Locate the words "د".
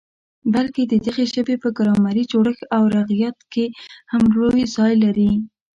0.87-0.93